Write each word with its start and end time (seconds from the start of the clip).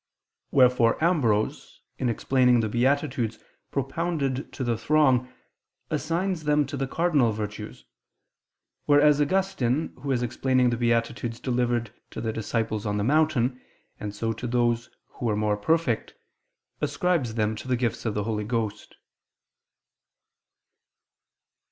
Wherefore 0.49 0.97
Ambrose, 1.03 1.79
in 1.99 2.09
explaining 2.09 2.61
the 2.61 2.69
beatitudes 2.69 3.37
propounded 3.69 4.51
to 4.53 4.63
the 4.63 4.75
throng, 4.75 5.31
assigns 5.91 6.45
them 6.45 6.65
to 6.65 6.75
the 6.75 6.87
cardinal 6.87 7.31
virtues, 7.31 7.85
whereas 8.85 9.21
Augustine, 9.21 9.93
who 9.99 10.09
is 10.11 10.23
explaining 10.23 10.71
the 10.71 10.75
beatitudes 10.75 11.39
delivered 11.39 11.93
to 12.09 12.19
the 12.19 12.33
disciples 12.33 12.87
on 12.87 12.97
the 12.97 13.03
mountain, 13.03 13.61
and 13.99 14.15
so 14.15 14.33
to 14.33 14.47
those 14.47 14.89
who 15.05 15.27
were 15.27 15.37
more 15.37 15.55
perfect, 15.55 16.15
ascribes 16.81 17.35
them 17.35 17.55
to 17.57 17.67
the 17.67 17.77
gifts 17.77 18.03
of 18.03 18.15
the 18.15 18.23
Holy 18.23 18.43
Ghost. 18.43 18.95